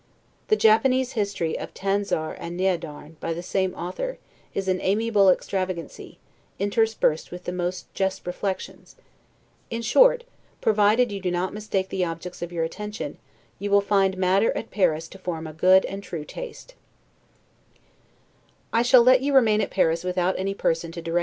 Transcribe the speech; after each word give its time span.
The 0.47 0.55
Japanese 0.55 1.11
history 1.11 1.55
of 1.59 1.75
"Tanzar 1.75 2.35
and 2.39 2.57
Neadarne," 2.57 3.17
by 3.19 3.33
the 3.33 3.43
same 3.43 3.75
author, 3.75 4.17
is 4.55 4.67
an 4.67 4.81
amiable 4.81 5.29
extravagancy, 5.29 6.17
interspersed 6.57 7.29
with 7.29 7.43
the 7.43 7.51
most 7.51 7.85
just 7.93 8.25
reflections. 8.25 8.95
In 9.69 9.83
short, 9.83 10.23
provided 10.59 11.11
you 11.11 11.19
do 11.19 11.29
not 11.29 11.53
mistake 11.53 11.89
the 11.89 12.03
objects 12.03 12.41
of 12.41 12.51
your 12.51 12.63
attention, 12.63 13.19
you 13.59 13.69
will 13.69 13.79
find 13.79 14.17
matter 14.17 14.51
at 14.57 14.71
Paris 14.71 15.07
to 15.09 15.19
form 15.19 15.45
a 15.45 15.53
good 15.53 15.85
and 15.85 16.01
true 16.01 16.25
taste. 16.25 16.73